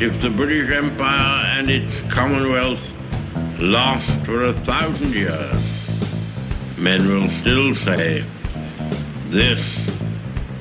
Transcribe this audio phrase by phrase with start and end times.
[0.00, 2.80] if the British Empire and its Commonwealth
[3.58, 8.24] last for a thousand years, men will still say
[9.28, 9.60] this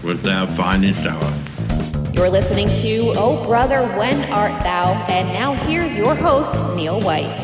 [0.03, 2.11] was their finest hour.
[2.13, 5.05] You're listening to Oh Brother, When Art Thou?
[5.07, 7.39] And now here's your host, Neil White.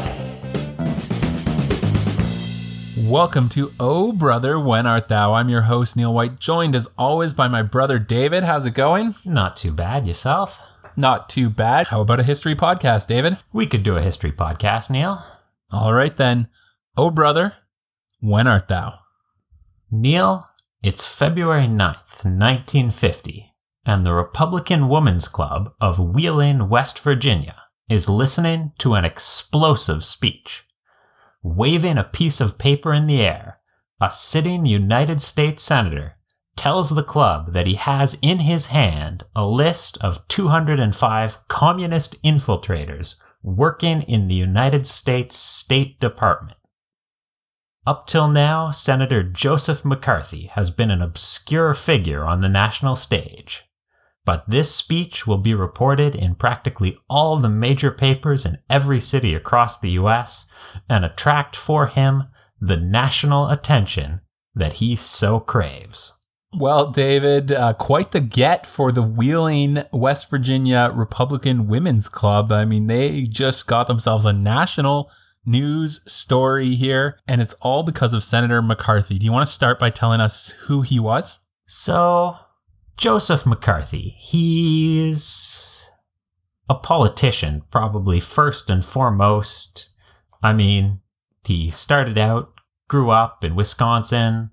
[3.07, 5.33] Welcome to Oh Brother, When Art Thou?
[5.35, 8.43] I'm your host, Neil White, joined as always by my brother David.
[8.43, 9.15] How's it going?
[9.23, 10.05] Not too bad.
[10.05, 10.59] Yourself?
[10.97, 11.87] Not too bad.
[11.87, 13.37] How about a history podcast, David?
[13.51, 15.23] We could do a history podcast, Neil.
[15.71, 16.47] All right then.
[16.95, 17.53] Oh brother,
[18.21, 18.99] when art thou?
[19.91, 20.47] Neil,
[20.81, 23.53] it's February 9th, 1950,
[23.85, 27.55] and the Republican Women's Club of Wheeling, West Virginia
[27.89, 30.65] is listening to an explosive speech.
[31.43, 33.59] Waving a piece of paper in the air,
[34.01, 36.17] a sitting United States Senator
[36.55, 43.15] tells the club that he has in his hand a list of 205 communist infiltrators
[43.43, 46.57] working in the United States State Department.
[47.87, 53.65] Up till now, Senator Joseph McCarthy has been an obscure figure on the national stage.
[54.25, 59.35] But this speech will be reported in practically all the major papers in every city
[59.35, 60.47] across the US
[60.89, 62.23] and attract for him
[62.59, 64.21] the national attention
[64.55, 66.14] that he so craves.
[66.57, 72.49] Well, David, uh, quite the get for the Wheeling, West Virginia Republican Women's Club.
[72.49, 75.11] I mean, they just got themselves a national
[75.45, 79.19] news story here, and it's all because of Senator McCarthy.
[79.19, 81.39] Do you want to start by telling us who he was?
[81.65, 82.37] So,
[82.95, 85.89] Joseph McCarthy, he's
[86.69, 89.89] a politician, probably first and foremost.
[90.41, 91.01] I mean,
[91.43, 92.53] he started out,
[92.87, 94.51] grew up in Wisconsin,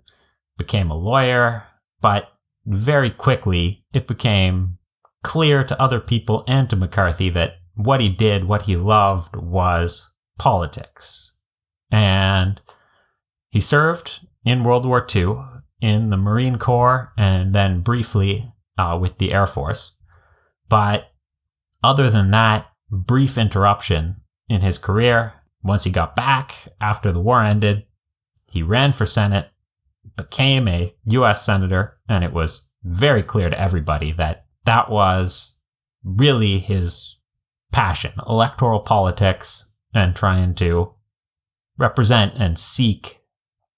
[0.58, 1.68] became a lawyer,
[2.02, 2.32] but
[2.66, 4.78] very quickly it became
[5.22, 10.10] clear to other people and to McCarthy that what he did, what he loved was
[10.38, 11.34] politics.
[11.90, 12.60] And
[13.50, 15.36] he served in World War II
[15.80, 19.92] in the Marine Corps and then briefly uh, with the Air Force.
[20.68, 21.12] But
[21.82, 24.16] other than that brief interruption
[24.48, 27.84] in his career, once he got back after the war ended,
[28.50, 29.51] he ran for Senate
[30.16, 31.44] became a U.S.
[31.44, 35.56] Senator, and it was very clear to everybody that that was
[36.04, 37.18] really his
[37.72, 40.92] passion electoral politics and trying to
[41.78, 43.20] represent and seek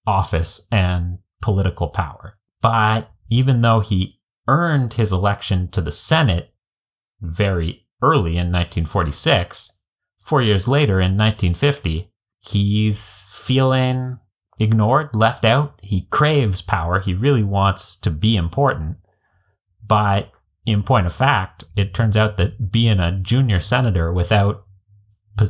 [0.05, 2.37] office and political power.
[2.61, 6.53] But even though he earned his election to the Senate
[7.21, 9.71] very early in 1946,
[10.19, 14.19] four years later in 1950, he's feeling
[14.59, 15.79] ignored, left out.
[15.81, 16.99] He craves power.
[16.99, 18.97] He really wants to be important.
[19.85, 20.31] But
[20.65, 24.65] in point of fact, it turns out that being a junior senator without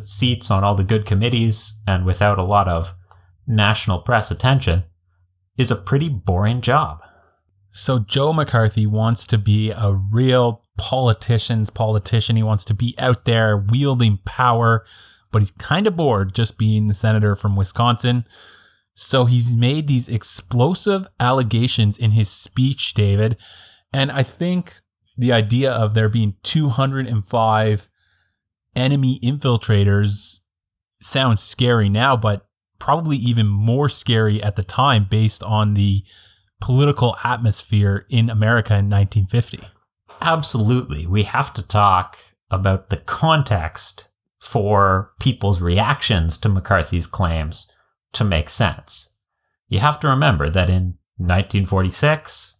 [0.04, 2.94] seats on all the good committees and without a lot of
[3.48, 4.84] national press attention
[5.58, 7.00] is a pretty boring job.
[7.72, 12.36] So Joe McCarthy wants to be a real politician's politician.
[12.36, 14.86] He wants to be out there wielding power,
[15.32, 18.26] but he's kind of bored just being the senator from Wisconsin.
[18.95, 23.38] So he's made these explosive allegations in his speech, David.
[23.91, 24.81] And I think
[25.17, 27.89] the idea of there being 205
[28.75, 30.39] enemy infiltrators
[31.01, 32.47] sounds scary now, but
[32.79, 36.03] probably even more scary at the time based on the
[36.62, 39.59] political atmosphere in America in 1950.
[40.22, 41.06] Absolutely.
[41.06, 42.17] We have to talk
[42.50, 47.69] about the context for people's reactions to McCarthy's claims
[48.16, 49.16] to make sense.
[49.68, 52.58] You have to remember that in 1946,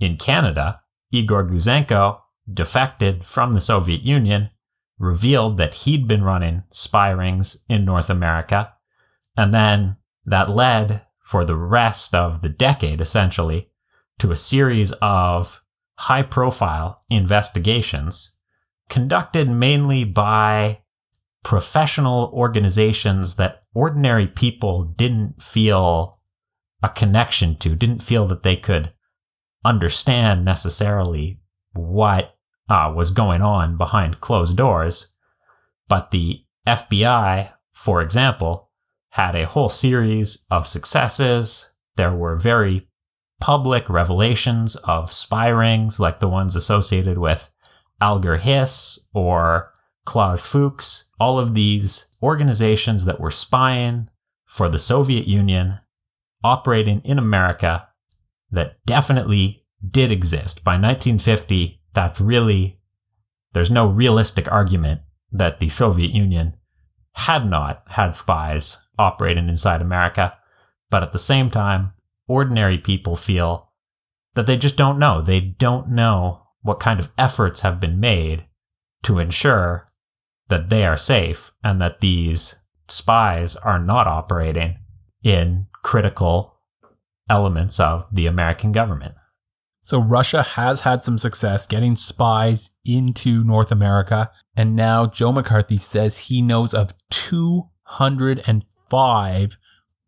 [0.00, 0.80] in Canada,
[1.10, 2.20] Igor Gouzenko
[2.52, 4.50] defected from the Soviet Union,
[4.98, 8.72] revealed that he'd been running spy rings in North America,
[9.36, 13.70] and then that led for the rest of the decade, essentially,
[14.18, 15.62] to a series of
[15.98, 18.36] high profile investigations
[18.88, 20.80] conducted mainly by
[21.42, 26.20] professional organizations that ordinary people didn't feel
[26.82, 28.92] a connection to, didn't feel that they could
[29.64, 31.40] understand necessarily
[31.72, 32.36] what
[32.68, 35.08] uh, was going on behind closed doors.
[35.88, 38.70] But the FBI, for example,
[39.10, 41.72] had a whole series of successes.
[41.96, 42.88] There were very
[43.40, 47.50] public revelations of spy rings, like the ones associated with
[48.00, 49.72] Alger Hiss or
[50.04, 54.08] Klaus Fuchs, all of these organizations that were spying
[54.44, 55.78] for the Soviet Union
[56.44, 57.88] operating in America
[58.50, 60.64] that definitely did exist.
[60.64, 62.80] By 1950, that's really
[63.52, 66.56] there's no realistic argument that the Soviet Union
[67.14, 70.36] had not had spies operating inside America.
[70.90, 71.92] But at the same time,
[72.26, 73.72] ordinary people feel
[74.34, 75.20] that they just don't know.
[75.20, 78.46] They don't know what kind of efforts have been made
[79.02, 79.86] to ensure
[80.52, 82.56] that they are safe and that these
[82.86, 84.76] spies are not operating
[85.22, 86.58] in critical
[87.30, 89.14] elements of the American government.
[89.82, 94.30] So Russia has had some success getting spies into North America.
[94.54, 99.56] And now Joe McCarthy says he knows of 205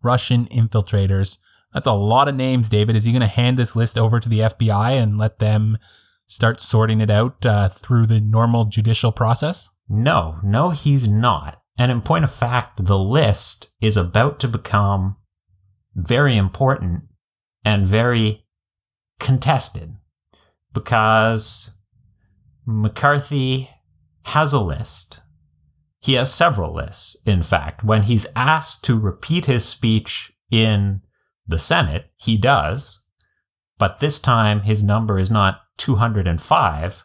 [0.03, 1.39] Russian infiltrators.
[1.73, 2.97] That's a lot of names, David.
[2.97, 5.79] Is he going to hand this list over to the FBI and let them
[6.27, 9.71] start sorting it out uh, through the normal judicial process?
[9.89, 11.61] No, no, he's not.
[11.77, 15.17] And in point of fact, the list is about to become
[15.95, 17.05] very important
[17.65, 18.47] and very
[19.19, 19.97] contested
[20.73, 21.73] because
[22.67, 23.71] McCarthy
[24.25, 25.21] has a list.
[26.01, 27.83] He has several lists, in fact.
[27.83, 31.01] When he's asked to repeat his speech in
[31.47, 33.03] the Senate, he does.
[33.79, 37.05] But this time, his number is not 205,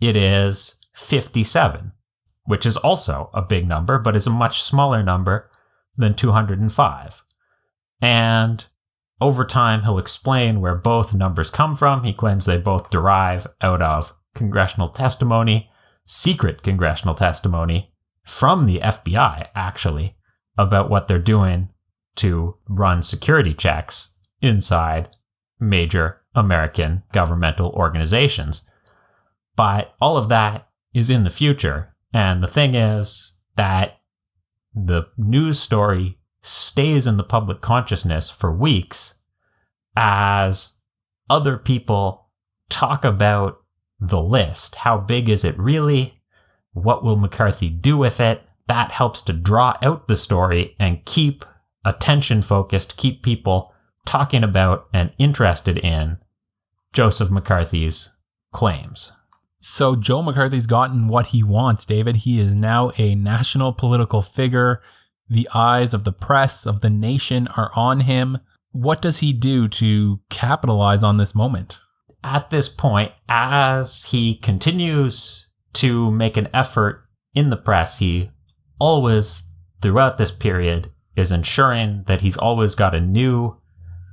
[0.00, 1.92] it is 57,
[2.44, 5.50] which is also a big number, but is a much smaller number
[5.96, 7.22] than 205.
[8.00, 8.64] And
[9.20, 12.04] over time, he'll explain where both numbers come from.
[12.04, 15.70] He claims they both derive out of congressional testimony,
[16.06, 17.92] secret congressional testimony
[18.24, 20.16] from the FBI, actually,
[20.58, 21.68] about what they're doing
[22.16, 25.08] to run security checks inside
[25.58, 28.68] major American governmental organizations.
[29.56, 31.94] But all of that is in the future.
[32.12, 33.98] And the thing is that
[34.74, 39.22] the news story stays in the public consciousness for weeks
[39.96, 40.74] as
[41.30, 42.28] other people
[42.68, 43.58] talk about
[44.00, 44.76] the list.
[44.76, 46.20] How big is it really?
[46.72, 48.42] What will McCarthy do with it?
[48.66, 51.44] That helps to draw out the story and keep
[51.84, 53.72] attention focused, keep people
[54.04, 56.18] talking about and interested in
[56.94, 58.10] Joseph McCarthy's
[58.52, 59.12] claims.
[59.60, 62.16] So Joe McCarthy's gotten what he wants, David.
[62.18, 64.80] He is now a national political figure.
[65.28, 68.38] The eyes of the press, of the nation are on him.
[68.70, 71.78] What does he do to capitalize on this moment?
[72.22, 77.04] At this point, as he continues to make an effort
[77.34, 78.30] in the press, he
[78.78, 79.48] always,
[79.82, 83.56] throughout this period, is ensuring that he's always got a new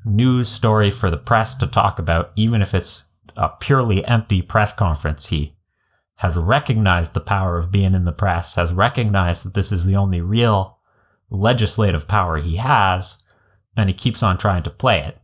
[0.06, 3.06] news story for the press to talk about, even if it's
[3.36, 5.28] a purely empty press conference.
[5.28, 5.56] He
[6.18, 9.96] has recognized the power of being in the press, has recognized that this is the
[9.96, 10.80] only real
[11.30, 13.24] legislative power he has,
[13.76, 15.18] and he keeps on trying to play it.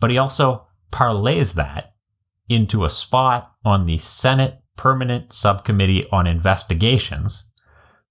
[0.00, 1.94] But he also parlays that
[2.48, 7.44] into a spot on the Senate Permanent Subcommittee on Investigations,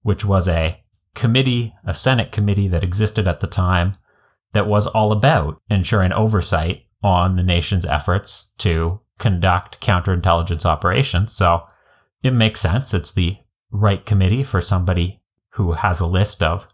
[0.02, 0.82] which was a
[1.14, 3.92] committee, a Senate committee that existed at the time
[4.52, 11.32] that was all about ensuring oversight on the nation's efforts to conduct counterintelligence operations.
[11.32, 11.66] So
[12.22, 12.94] it makes sense.
[12.94, 13.38] It's the
[13.70, 15.22] right committee for somebody
[15.54, 16.66] who has a list of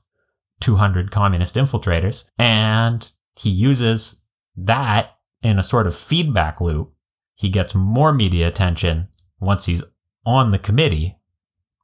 [0.60, 2.28] 200 communist infiltrators.
[2.38, 4.22] And he uses
[4.56, 6.92] that in a sort of feedback loop.
[7.34, 9.08] He gets more media attention
[9.40, 9.84] once he's
[10.26, 11.18] on the committee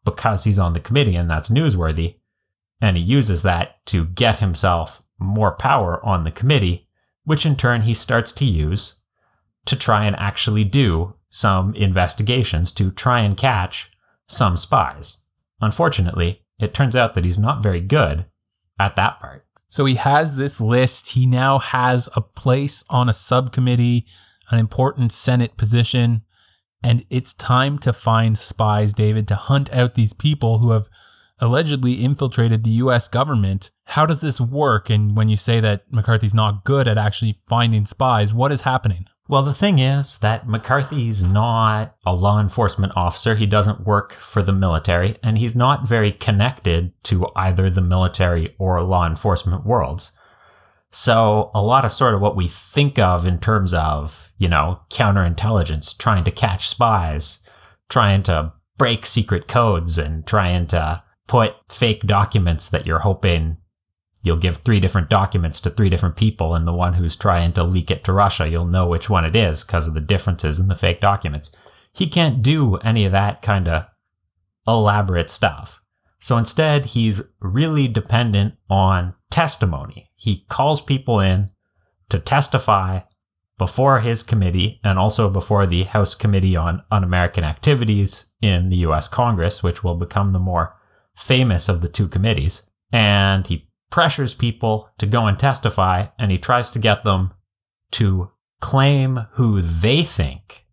[0.04, 2.16] because he's on the committee and that's newsworthy.
[2.80, 6.88] And he uses that to get himself more power on the committee,
[7.24, 9.00] which in turn he starts to use
[9.66, 13.90] to try and actually do some investigations to try and catch
[14.28, 15.18] some spies.
[15.60, 18.26] Unfortunately, it turns out that he's not very good
[18.78, 19.44] at that part.
[19.68, 21.10] So he has this list.
[21.10, 24.06] He now has a place on a subcommittee,
[24.50, 26.22] an important Senate position.
[26.82, 30.88] And it's time to find spies, David, to hunt out these people who have
[31.44, 33.70] allegedly infiltrated the US government.
[33.84, 34.88] How does this work?
[34.88, 39.06] And when you say that McCarthy's not good at actually finding spies, what is happening?
[39.28, 43.34] Well, the thing is that McCarthy's not a law enforcement officer.
[43.34, 48.54] He doesn't work for the military, and he's not very connected to either the military
[48.58, 50.12] or law enforcement worlds.
[50.90, 54.80] So, a lot of sort of what we think of in terms of, you know,
[54.90, 57.40] counterintelligence, trying to catch spies,
[57.88, 63.56] trying to break secret codes, and trying to put fake documents that you're hoping
[64.24, 67.62] you'll give three different documents to three different people and the one who's trying to
[67.62, 70.68] leak it to Russia, you'll know which one it is because of the differences in
[70.68, 71.52] the fake documents.
[71.92, 73.84] He can't do any of that kind of
[74.66, 75.80] elaborate stuff.
[76.18, 80.10] So instead, he's really dependent on testimony.
[80.16, 81.50] He calls people in
[82.08, 83.00] to testify
[83.58, 88.78] before his committee and also before the House Committee on Un American Activities in the
[88.78, 90.74] US Congress, which will become the more
[91.16, 92.68] famous of the two committees.
[92.92, 97.32] And he pressures people to go and testify, and he tries to get them
[97.92, 98.30] to
[98.60, 100.66] claim who they think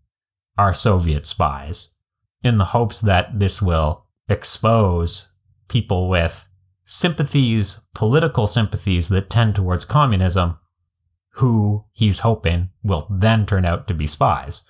[0.57, 1.95] are Soviet spies
[2.43, 5.33] in the hopes that this will expose
[5.67, 6.48] people with
[6.86, 10.57] sympathies, political sympathies that tend towards communism,
[11.36, 14.63] who he's hoping will then turn out to be spies.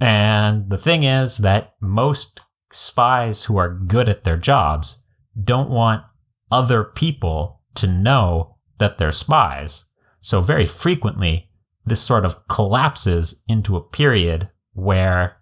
[0.00, 2.40] And the thing is that most
[2.72, 5.04] spies who are good at their jobs
[5.42, 6.04] don't want
[6.50, 9.84] other people to know that they're spies.
[10.20, 11.50] So very frequently,
[11.84, 15.38] this sort of collapses into a period where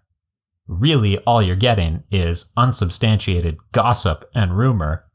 [0.67, 5.05] really all you're getting is unsubstantiated gossip and rumor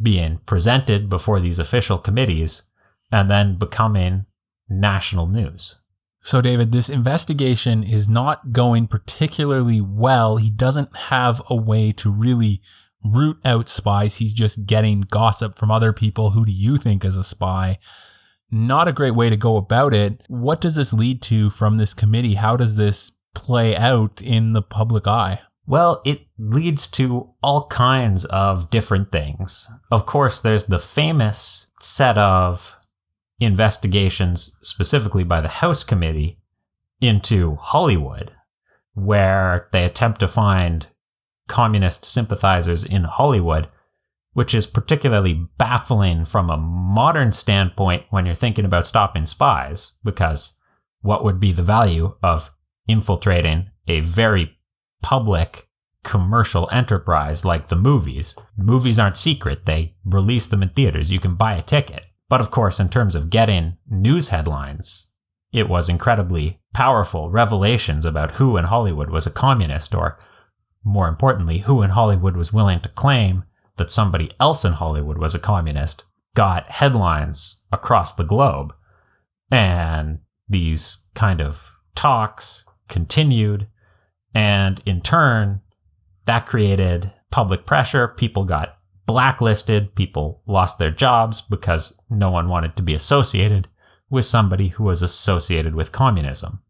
[0.00, 2.62] being presented before these official committees
[3.10, 4.26] and then becoming
[4.68, 5.81] national news.
[6.22, 10.36] So, David, this investigation is not going particularly well.
[10.36, 12.62] He doesn't have a way to really
[13.04, 14.16] root out spies.
[14.16, 16.30] He's just getting gossip from other people.
[16.30, 17.78] Who do you think is a spy?
[18.50, 20.22] Not a great way to go about it.
[20.28, 22.34] What does this lead to from this committee?
[22.34, 25.40] How does this play out in the public eye?
[25.66, 29.68] Well, it leads to all kinds of different things.
[29.90, 32.76] Of course, there's the famous set of
[33.44, 36.38] investigations, specifically by the House Committee,
[37.00, 38.32] into Hollywood,
[38.94, 40.86] where they attempt to find
[41.48, 43.68] communist sympathizers in Hollywood,
[44.32, 50.56] which is particularly baffling from a modern standpoint when you're thinking about stopping spies, because
[51.00, 52.50] what would be the value of
[52.86, 54.56] infiltrating a very
[55.02, 55.68] public
[56.04, 58.36] commercial enterprise like the movies.
[58.56, 61.12] Movies aren't secret, they release them in theaters.
[61.12, 62.04] You can buy a ticket.
[62.32, 65.08] But of course, in terms of getting news headlines,
[65.52, 70.18] it was incredibly powerful revelations about who in Hollywood was a communist, or
[70.82, 73.44] more importantly, who in Hollywood was willing to claim
[73.76, 78.72] that somebody else in Hollywood was a communist, got headlines across the globe.
[79.50, 83.68] And these kind of talks continued.
[84.34, 85.60] And in turn,
[86.24, 88.08] that created public pressure.
[88.08, 89.94] People got blacklisted.
[89.94, 93.68] People lost their jobs because no one wanted to be associated
[94.10, 96.60] with somebody who was associated with communism.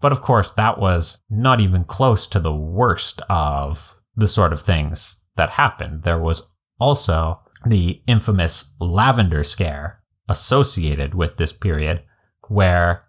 [0.00, 4.62] But of course, that was not even close to the worst of the sort of
[4.62, 6.04] things that happened.
[6.04, 12.02] There was also the infamous lavender scare associated with this period,
[12.48, 13.04] where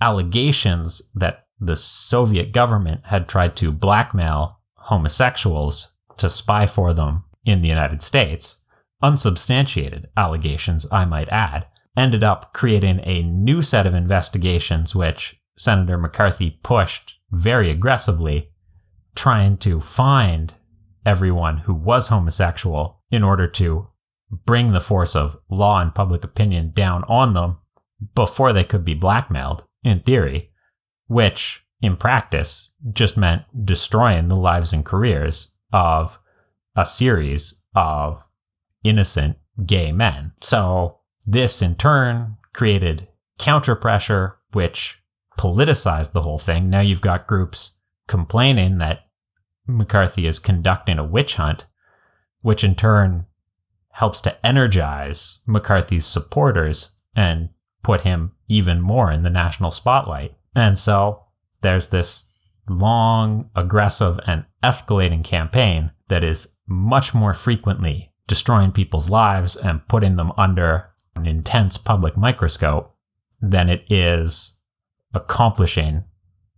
[0.00, 7.60] allegations that the Soviet government had tried to blackmail homosexuals to spy for them in
[7.60, 8.62] the United States,
[9.02, 15.98] unsubstantiated allegations, I might add, ended up creating a new set of investigations which Senator
[15.98, 18.50] McCarthy pushed very aggressively,
[19.14, 20.54] trying to find
[21.04, 23.88] everyone who was homosexual in order to
[24.46, 27.58] bring the force of law and public opinion down on them
[28.14, 30.50] before they could be blackmailed in theory,
[31.06, 36.18] which in practice just meant destroying the lives and careers of
[36.76, 38.22] a series of
[38.82, 39.36] innocent
[39.66, 40.32] gay men.
[40.40, 45.02] So this in turn created counter pressure, which
[45.38, 46.68] politicized the whole thing.
[46.68, 49.06] Now you've got groups complaining that
[49.66, 51.66] McCarthy is conducting a witch hunt,
[52.40, 53.26] which in turn
[53.92, 57.50] helps to energize McCarthy's supporters and
[57.82, 60.34] put him even more in the national spotlight.
[60.54, 61.24] And so
[61.62, 62.26] there's this
[62.68, 70.16] long, aggressive, and escalating campaign that is much more frequently destroying people's lives and putting
[70.16, 72.96] them under an intense public microscope
[73.40, 74.58] than it is
[75.12, 76.04] accomplishing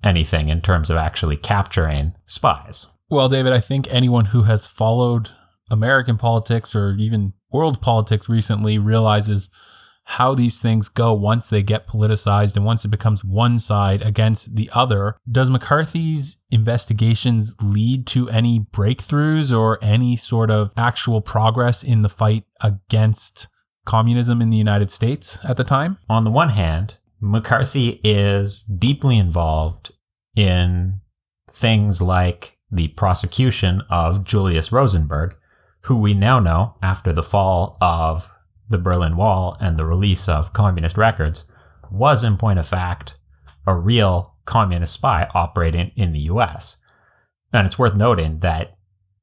[0.03, 2.87] anything in terms of actually capturing spies.
[3.11, 5.31] Well, David, I think anyone who has followed
[5.71, 9.51] American politics or even world politics recently realizes
[10.05, 14.55] how these things go once they get politicized and once it becomes one side against
[14.55, 15.17] the other.
[15.31, 22.09] Does McCarthy's investigations lead to any breakthroughs or any sort of actual progress in the
[22.09, 23.49] fight against
[23.87, 25.99] communism in the United States at the time?
[26.09, 29.93] On the one hand, McCarthy is deeply involved
[30.37, 31.01] in
[31.51, 35.35] things like the prosecution of Julius Rosenberg,
[35.83, 38.29] who we now know after the fall of
[38.69, 41.45] the Berlin Wall and the release of communist records
[41.91, 43.17] was, in point of fact,
[43.67, 46.77] a real communist spy operating in the US.
[47.53, 48.77] And it's worth noting that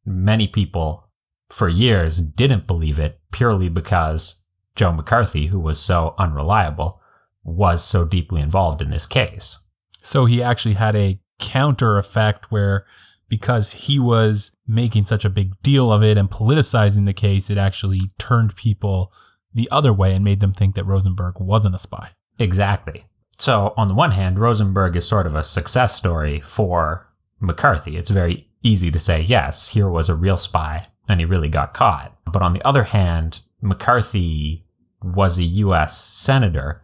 [0.06, 1.10] many people
[1.50, 4.44] for years didn't believe it purely because
[4.76, 7.02] Joe McCarthy, who was so unreliable,
[7.44, 9.60] was so deeply involved in this case.
[10.00, 12.86] So he actually had a counter effect where
[13.28, 17.58] because he was making such a big deal of it and politicizing the case, it
[17.58, 19.12] actually turned people
[19.53, 22.12] the other way and made them think that Rosenberg wasn't a spy.
[22.39, 23.05] Exactly.
[23.38, 27.08] So, on the one hand, Rosenberg is sort of a success story for
[27.39, 27.98] McCarthy.
[27.98, 31.74] It's very easy to say, yes, here was a real spy and he really got
[31.74, 32.15] caught.
[32.25, 34.65] But on the other hand, McCarthy
[35.01, 36.81] was a US senator.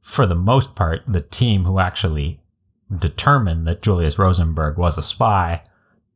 [0.00, 2.40] For the most part, the team who actually
[2.96, 5.62] determined that Julius Rosenberg was a spy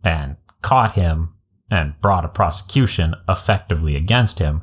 [0.03, 1.35] and caught him
[1.71, 4.63] and brought a prosecution effectively against him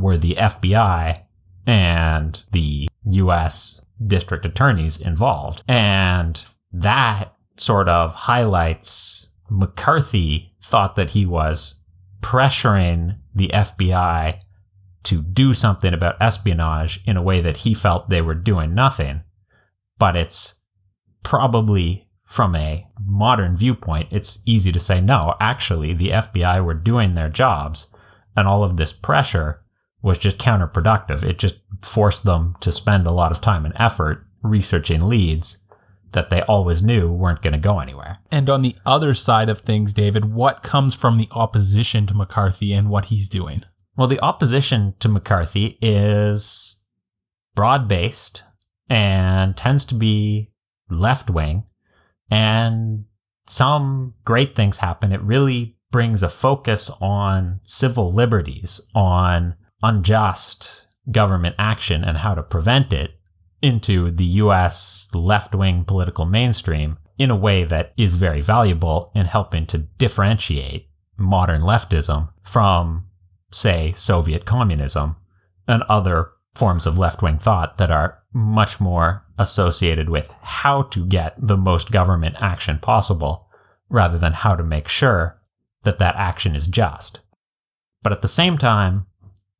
[0.00, 1.24] were the FBI
[1.66, 5.62] and the US district attorneys involved.
[5.68, 11.76] And that sort of highlights McCarthy thought that he was
[12.22, 14.40] pressuring the FBI
[15.02, 19.22] to do something about espionage in a way that he felt they were doing nothing.
[19.98, 20.56] But it's
[21.22, 27.14] probably from a modern viewpoint, it's easy to say, no, actually, the FBI were doing
[27.14, 27.88] their jobs,
[28.36, 29.62] and all of this pressure
[30.02, 31.22] was just counterproductive.
[31.22, 35.64] It just forced them to spend a lot of time and effort researching leads
[36.12, 38.18] that they always knew weren't going to go anywhere.
[38.30, 42.72] And on the other side of things, David, what comes from the opposition to McCarthy
[42.72, 43.62] and what he's doing?
[43.96, 46.80] Well, the opposition to McCarthy is
[47.54, 48.42] broad based
[48.88, 50.50] and tends to be
[50.88, 51.64] left wing
[52.30, 53.04] and
[53.46, 55.12] some great things happen.
[55.12, 62.42] It really brings a focus on civil liberties, on unjust government action and how to
[62.42, 63.12] prevent it
[63.62, 69.26] into the US left wing political mainstream in a way that is very valuable in
[69.26, 73.06] helping to differentiate modern leftism from,
[73.52, 75.16] say, Soviet communism
[75.68, 81.04] and other forms of left wing thought that are much more associated with how to
[81.06, 83.48] get the most government action possible
[83.88, 85.40] rather than how to make sure
[85.82, 87.20] that that action is just.
[88.02, 89.06] But at the same time,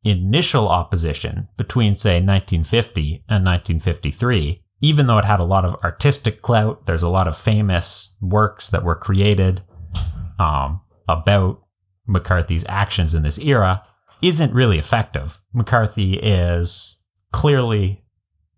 [0.04, 6.40] initial opposition between, say, 1950 and 1953, even though it had a lot of artistic
[6.42, 9.62] clout, there's a lot of famous works that were created
[10.38, 11.62] um, about
[12.06, 13.84] McCarthy's actions in this era,
[14.22, 15.40] isn't really effective.
[15.52, 18.04] McCarthy is clearly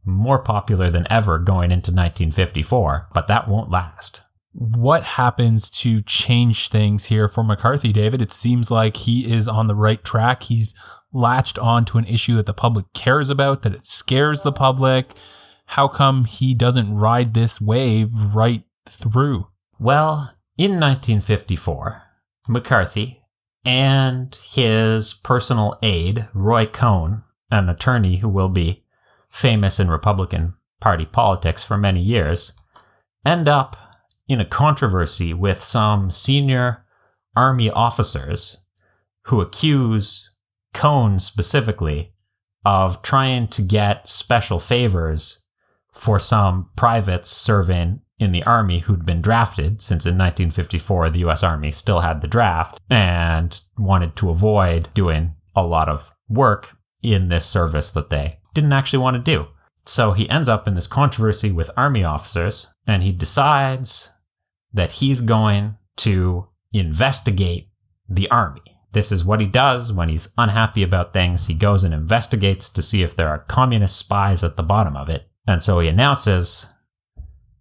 [0.05, 4.23] more popular than ever going into 1954, but that won't last.
[4.53, 8.21] What happens to change things here for McCarthy, David?
[8.21, 10.45] It seems like he is on the right track.
[10.45, 10.75] He's
[11.13, 15.13] latched on to an issue that the public cares about, that it scares the public.
[15.67, 19.49] How come he doesn't ride this wave right through?
[19.79, 22.03] Well, in 1954,
[22.49, 23.23] McCarthy
[23.65, 28.85] and his personal aide, Roy Cohn, an attorney who will be
[29.31, 32.53] famous in Republican Party politics for many years,
[33.25, 33.77] end up
[34.29, 36.85] in a controversy with some senior
[37.37, 38.59] Army officers
[39.27, 40.32] who accuse
[40.75, 42.13] Cohn specifically
[42.65, 45.43] of trying to get special favors
[45.93, 51.43] for some privates serving in the army who'd been drafted since in 1954 the US
[51.43, 57.29] Army still had the draft and wanted to avoid doing a lot of work in
[57.29, 59.49] this service that they didn't actually want to do.
[59.85, 64.11] So he ends up in this controversy with army officers and he decides
[64.73, 67.69] that he's going to investigate
[68.09, 68.72] the army.
[68.93, 71.47] This is what he does when he's unhappy about things.
[71.47, 75.09] He goes and investigates to see if there are communist spies at the bottom of
[75.09, 75.29] it.
[75.47, 76.67] And so he announces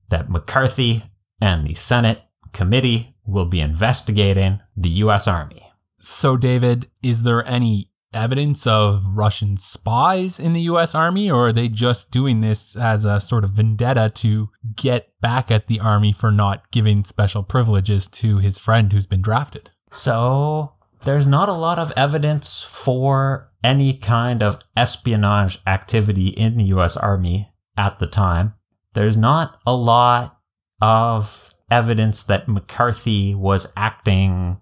[0.10, 1.04] that McCarthy
[1.40, 2.22] and the Senate
[2.54, 5.28] committee will be investigating the U.S.
[5.28, 5.72] Army.
[6.00, 11.54] So, David, is there any evidence of Russian spies in the US Army, or are
[11.54, 16.12] they just doing this as a sort of vendetta to get back at the Army
[16.12, 19.70] for not giving special privileges to his friend who's been drafted?
[19.92, 26.66] So, there's not a lot of evidence for any kind of espionage activity in the
[26.66, 28.54] US Army at the time.
[28.94, 30.40] There's not a lot
[30.82, 34.60] of evidence that McCarthy was acting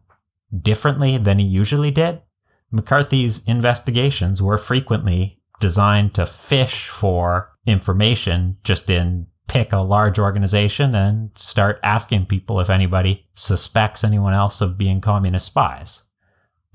[0.61, 2.21] differently than he usually did.
[2.71, 10.93] McCarthy's investigations were frequently designed to fish for information just in pick a large organization
[10.93, 16.03] and start asking people if anybody suspects anyone else of being communist spies.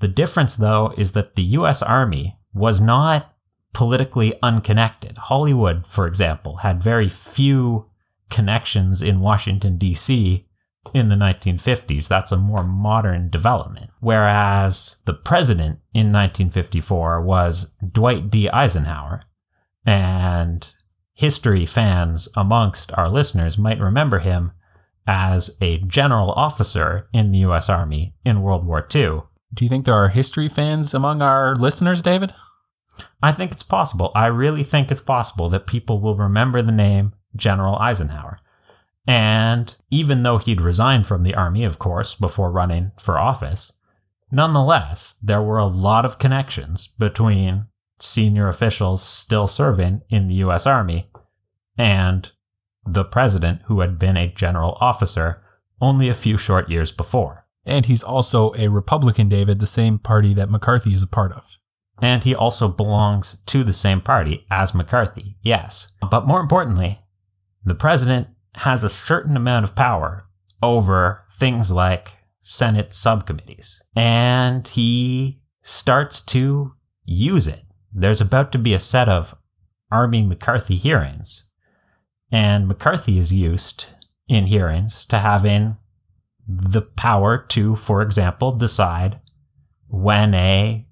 [0.05, 3.33] The difference, though, is that the US Army was not
[3.73, 5.17] politically unconnected.
[5.17, 7.89] Hollywood, for example, had very few
[8.29, 10.45] connections in Washington, D.C.
[10.93, 12.07] in the 1950s.
[12.07, 13.89] That's a more modern development.
[13.99, 18.47] Whereas the president in 1954 was Dwight D.
[18.47, 19.21] Eisenhower.
[19.87, 20.71] And
[21.13, 24.51] history fans amongst our listeners might remember him
[25.07, 29.23] as a general officer in the US Army in World War II.
[29.55, 32.33] Do you think there are history fans among our listeners, David?
[33.23, 34.11] I think it's possible.
[34.13, 38.39] I really think it's possible that people will remember the name General Eisenhower.
[39.07, 43.71] And even though he'd resigned from the army, of course, before running for office,
[44.29, 50.67] nonetheless, there were a lot of connections between senior officials still serving in the US
[50.67, 51.09] Army
[51.77, 52.31] and
[52.85, 55.41] the president who had been a general officer
[55.79, 57.44] only a few short years before.
[57.65, 61.57] And he's also a Republican, David, the same party that McCarthy is a part of.
[62.01, 65.93] And he also belongs to the same party as McCarthy, yes.
[66.09, 66.99] But more importantly,
[67.63, 70.27] the president has a certain amount of power
[70.61, 73.81] over things like Senate subcommittees.
[73.95, 76.73] And he starts to
[77.03, 77.63] use it.
[77.93, 79.35] There's about to be a set of
[79.91, 81.49] Army McCarthy hearings.
[82.31, 83.87] And McCarthy is used
[84.27, 85.77] in hearings to having
[86.47, 89.19] the power to, for example, decide
[89.87, 90.85] when a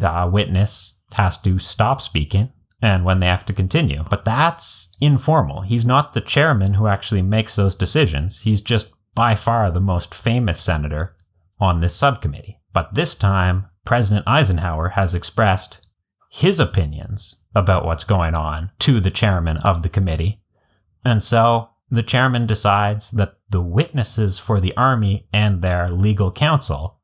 [0.00, 4.04] uh, witness has to stop speaking and when they have to continue.
[4.08, 5.62] But that's informal.
[5.62, 8.40] He's not the chairman who actually makes those decisions.
[8.40, 11.16] He's just by far the most famous senator
[11.58, 12.60] on this subcommittee.
[12.72, 15.84] But this time, President Eisenhower has expressed
[16.30, 20.40] his opinions about what's going on to the chairman of the committee.
[21.04, 27.00] And so the chairman decides that the witnesses for the army and their legal counsel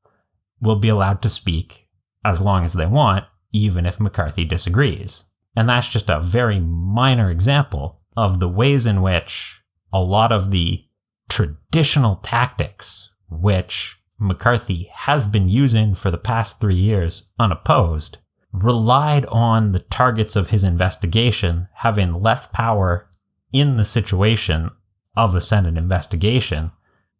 [0.60, 1.88] will be allowed to speak
[2.24, 5.24] as long as they want, even if McCarthy disagrees.
[5.56, 9.60] And that's just a very minor example of the ways in which
[9.92, 10.84] a lot of the
[11.28, 18.18] traditional tactics, which McCarthy has been using for the past three years unopposed,
[18.52, 23.08] relied on the targets of his investigation having less power
[23.52, 24.70] in the situation
[25.16, 26.72] of a Senate investigation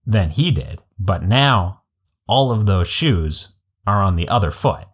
[0.07, 0.81] than he did.
[0.99, 1.83] But now
[2.27, 3.55] all of those shoes
[3.87, 4.87] are on the other foot.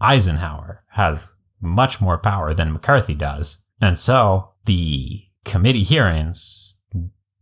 [0.00, 3.62] Eisenhower has much more power than McCarthy does.
[3.80, 6.76] And so the committee hearings,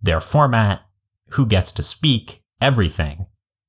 [0.02, 0.82] their format,
[1.32, 3.26] who gets to speak, everything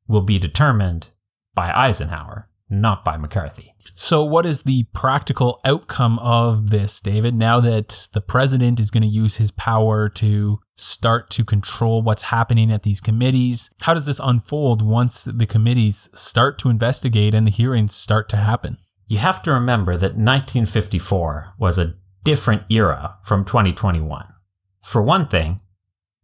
[0.07, 1.09] will be determined
[1.53, 3.73] by Eisenhower, not by McCarthy.
[3.95, 7.35] So, what is the practical outcome of this, David?
[7.35, 12.23] Now that the president is going to use his power to start to control what's
[12.23, 17.45] happening at these committees, how does this unfold once the committees start to investigate and
[17.45, 18.77] the hearings start to happen?
[19.07, 24.25] You have to remember that 1954 was a different era from 2021.
[24.83, 25.61] For one thing,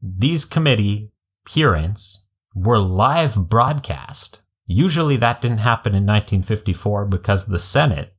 [0.01, 1.11] these committee
[1.49, 4.41] hearings were live broadcast.
[4.65, 8.13] Usually that didn't happen in 1954 because the Senate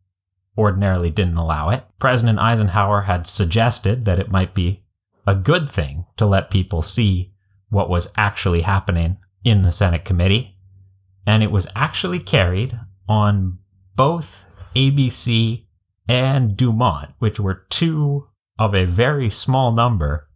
[0.59, 1.85] ordinarily didn't allow it.
[1.99, 4.83] President Eisenhower had suggested that it might be
[5.27, 7.33] a good thing to let people see
[7.69, 10.57] what was actually happening in the Senate committee.
[11.27, 13.59] And it was actually carried on
[13.97, 14.45] both
[14.77, 15.65] ABC,
[16.09, 20.29] and Dumont, which were two of a very small number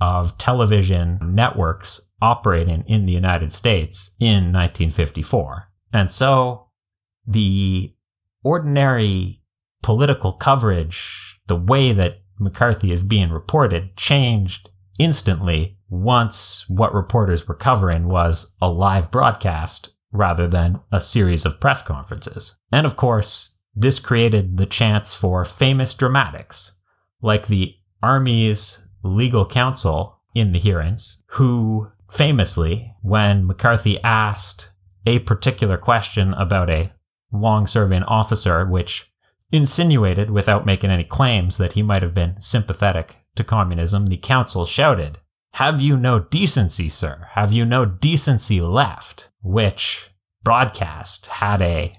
[0.00, 5.68] of television networks operating in the United States in 1954.
[5.92, 6.68] And so
[7.26, 7.94] the
[8.44, 9.42] ordinary
[9.82, 17.54] political coverage, the way that McCarthy is being reported, changed instantly once what reporters were
[17.54, 22.58] covering was a live broadcast rather than a series of press conferences.
[22.72, 26.72] And of course, this created the chance for famous dramatics,
[27.20, 34.70] like the Army's legal counsel in the hearings, who famously, when McCarthy asked
[35.04, 36.92] a particular question about a
[37.32, 39.10] long serving officer, which
[39.52, 44.66] insinuated, without making any claims, that he might have been sympathetic to communism, the counsel
[44.66, 45.18] shouted,
[45.54, 47.28] Have you no decency, sir?
[47.32, 49.28] Have you no decency left?
[49.42, 50.10] Which
[50.42, 51.92] broadcast had a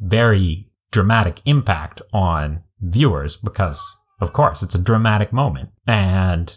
[0.00, 5.70] very dramatic impact on viewers because, of course, it's a dramatic moment.
[5.86, 6.56] And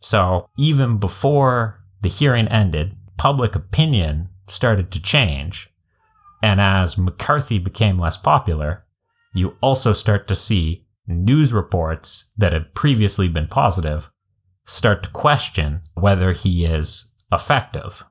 [0.00, 5.70] so even before the hearing ended, public opinion started to change.
[6.42, 8.84] And as McCarthy became less popular,
[9.32, 14.10] you also start to see news reports that had previously been positive
[14.66, 18.04] start to question whether he is effective.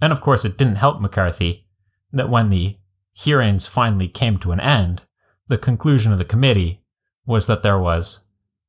[0.00, 1.66] And of course, it didn't help McCarthy
[2.12, 2.78] that when the
[3.12, 5.02] hearings finally came to an end,
[5.48, 6.82] the conclusion of the committee
[7.26, 8.20] was that there was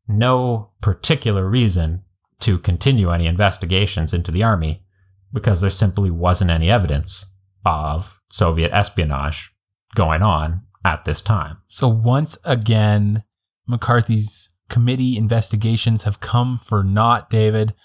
[0.08, 2.04] no particular reason
[2.40, 4.84] to continue any investigations into the army
[5.32, 7.26] because there simply wasn't any evidence
[7.66, 9.54] of Soviet espionage
[9.96, 11.58] going on at this time.
[11.68, 13.24] So once again,
[13.68, 17.76] McCarthy's committee investigations have come for naught, David.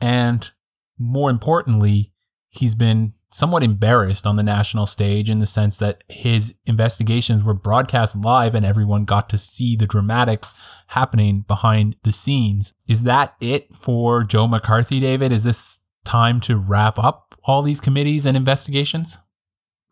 [0.00, 0.48] And
[0.96, 2.12] more importantly,
[2.48, 7.52] he's been somewhat embarrassed on the national stage in the sense that his investigations were
[7.52, 10.54] broadcast live and everyone got to see the dramatics
[10.88, 12.74] happening behind the scenes.
[12.86, 15.32] Is that it for Joe McCarthy, David?
[15.32, 19.20] Is this time to wrap up all these committees and investigations?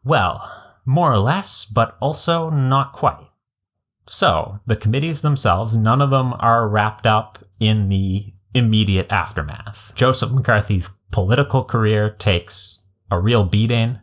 [0.04, 3.28] Well, more or less, but also not quite.
[4.06, 9.92] So, the committees themselves, none of them are wrapped up in the immediate aftermath.
[9.94, 13.98] Joseph McCarthy's political career takes a real beating.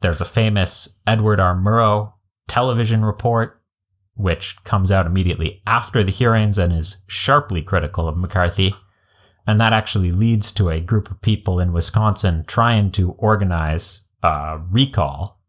[0.00, 1.54] There's a famous Edward R.
[1.54, 2.14] Murrow
[2.48, 3.60] television report,
[4.14, 8.74] which comes out immediately after the hearings and is sharply critical of McCarthy.
[9.46, 14.60] And that actually leads to a group of people in Wisconsin trying to organize a
[14.70, 15.39] recall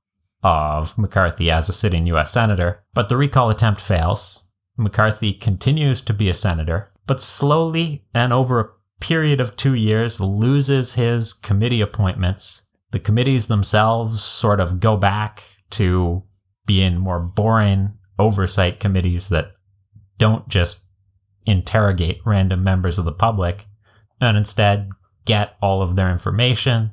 [0.44, 2.32] of McCarthy as a sitting U.S.
[2.32, 2.84] Senator.
[2.94, 4.48] But the recall attempt fails.
[4.78, 10.20] McCarthy continues to be a senator, but slowly and over a period of two years
[10.20, 16.24] loses his committee appointments the committees themselves sort of go back to
[16.66, 19.54] being more boring oversight committees that
[20.18, 20.86] don't just
[21.46, 23.66] interrogate random members of the public
[24.20, 24.90] and instead
[25.26, 26.92] get all of their information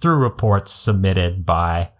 [0.00, 1.90] through reports submitted by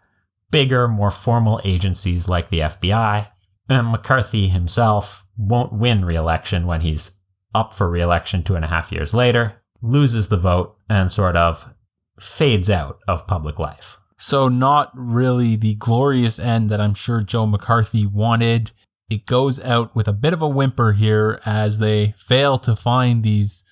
[0.54, 3.26] bigger, more formal agencies like the FBI.
[3.68, 7.10] And McCarthy himself won't win re election when he's
[7.52, 11.34] up for re election two and a half years later, loses the vote, and sort
[11.34, 11.74] of
[12.20, 13.98] fades out of public life.
[14.16, 18.70] So, not really the glorious end that I'm sure Joe McCarthy wanted.
[19.10, 23.24] It goes out with a bit of a whimper here as they fail to find
[23.24, 23.64] these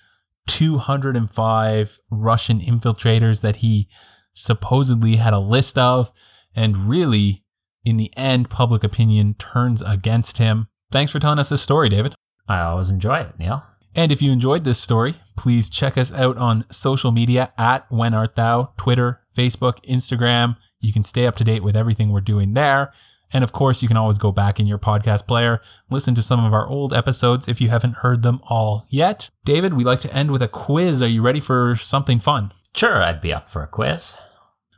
[0.47, 3.87] 205 Russian infiltrators that he
[4.33, 6.11] supposedly had a list of.
[6.55, 7.43] And really,
[7.83, 10.67] in the end, public opinion turns against him.
[10.91, 12.13] Thanks for telling us this story, David.
[12.47, 13.63] I always enjoy it, Neil.
[13.95, 18.13] And if you enjoyed this story, please check us out on social media at When
[18.13, 20.57] Art Thou, Twitter, Facebook, Instagram.
[20.79, 22.91] You can stay up to date with everything we're doing there.
[23.31, 26.43] And of course, you can always go back in your podcast player, listen to some
[26.43, 29.29] of our old episodes if you haven't heard them all yet.
[29.43, 31.01] David, we like to end with a quiz.
[31.01, 32.53] Are you ready for something fun?
[32.75, 34.17] Sure, I'd be up for a quiz.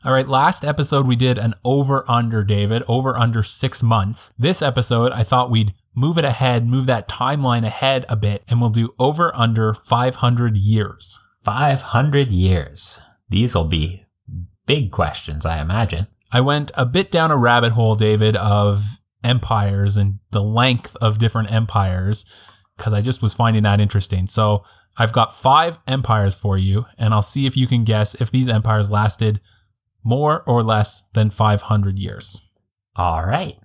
[0.06, 4.32] All right, last episode we did an over under, David, over under six months.
[4.38, 8.62] This episode, I thought we'd move it ahead, move that timeline ahead a bit, and
[8.62, 11.18] we'll do over under 500 years.
[11.44, 13.00] 500 years.
[13.30, 14.06] These will be
[14.68, 16.06] big questions, I imagine.
[16.32, 21.18] I went a bit down a rabbit hole, David, of empires and the length of
[21.18, 22.26] different empires
[22.78, 24.28] because I just was finding that interesting.
[24.28, 24.64] So
[24.98, 28.48] I've got five empires for you, and I'll see if you can guess if these
[28.48, 29.42] empires lasted
[30.06, 32.40] more or less than 500 years.
[32.96, 33.58] All right.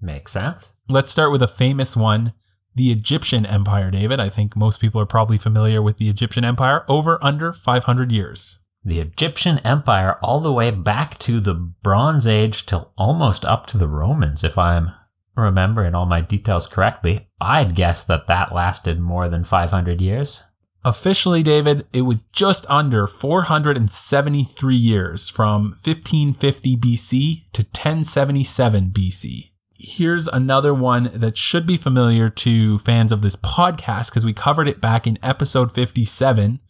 [0.00, 0.74] Makes sense.
[0.88, 2.32] Let's start with a famous one
[2.74, 4.20] the Egyptian Empire, David.
[4.20, 8.60] I think most people are probably familiar with the Egyptian Empire over under 500 years.
[8.84, 13.78] The Egyptian Empire, all the way back to the Bronze Age till almost up to
[13.78, 14.90] the Romans, if I'm
[15.34, 17.28] remembering all my details correctly.
[17.40, 20.42] I'd guess that that lasted more than 500 years.
[20.86, 30.26] Officially, David, it was just under 473 years from 1550 BC to 1077 BC here's
[30.28, 34.80] another one that should be familiar to fans of this podcast because we covered it
[34.80, 36.60] back in episode 57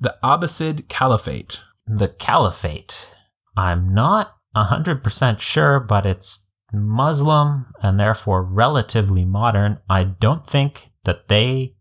[0.00, 1.60] the Abbasid Caliphate.
[1.86, 3.08] The Caliphate.
[3.54, 9.78] I'm not 100% sure, but it's Muslim and therefore relatively modern.
[9.90, 11.74] I don't think that they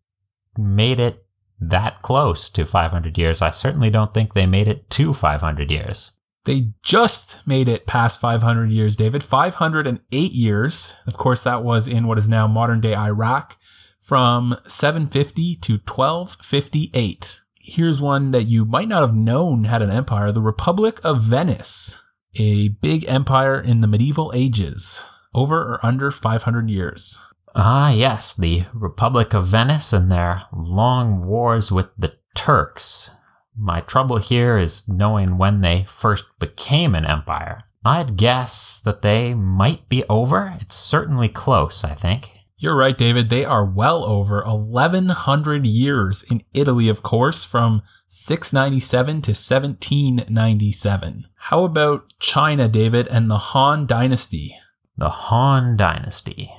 [0.58, 1.23] made it
[1.60, 3.41] that close to 500 years.
[3.41, 6.12] I certainly don't think they made it to 500 years.
[6.45, 9.24] They just made it past 500 years, David.
[9.24, 10.95] 508 years.
[11.06, 13.58] Of course, that was in what is now modern day Iraq
[14.00, 17.41] from 750 to 1258.
[17.60, 22.02] Here's one that you might not have known had an empire the Republic of Venice,
[22.36, 25.04] a big empire in the medieval ages,
[25.36, 27.19] over or under 500 years.
[27.55, 33.09] Ah, yes, the Republic of Venice and their long wars with the Turks.
[33.57, 37.63] My trouble here is knowing when they first became an empire.
[37.83, 40.57] I'd guess that they might be over.
[40.62, 42.29] It's certainly close, I think.
[42.57, 43.29] You're right, David.
[43.29, 51.27] They are well over 1100 years in Italy, of course, from 697 to 1797.
[51.35, 54.57] How about China, David, and the Han Dynasty?
[54.97, 56.51] The Han Dynasty.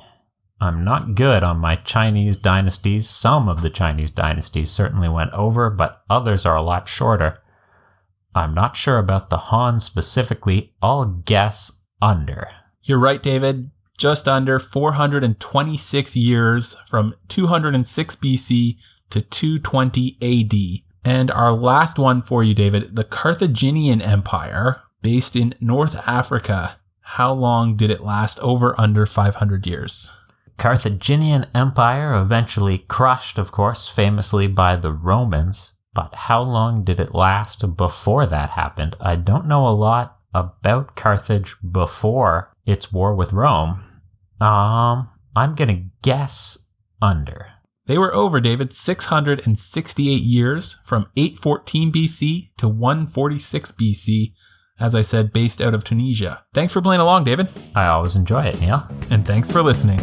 [0.61, 3.09] I'm not good on my Chinese dynasties.
[3.09, 7.39] Some of the Chinese dynasties certainly went over, but others are a lot shorter.
[8.35, 10.75] I'm not sure about the Han specifically.
[10.83, 12.49] I'll guess under.
[12.83, 13.71] You're right, David.
[14.01, 18.77] just under 426 years from 206 BC
[19.11, 20.85] to 220 AD.
[21.05, 26.79] And our last one for you, David, the Carthaginian Empire, based in North Africa.
[27.03, 28.39] How long did it last?
[28.41, 30.13] Over under 500 years.
[30.61, 35.73] Carthaginian Empire eventually crushed, of course, famously by the Romans.
[35.95, 38.95] But how long did it last before that happened?
[39.01, 43.83] I don't know a lot about Carthage before its war with Rome.
[44.39, 46.59] Um, I'm gonna guess
[47.01, 47.47] under.
[47.87, 54.35] They were over, David, 668 years from 814 BC to 146 BC.
[54.79, 56.45] As I said, based out of Tunisia.
[56.53, 57.49] Thanks for playing along, David.
[57.75, 58.87] I always enjoy it, Neil.
[59.09, 59.99] And thanks for listening.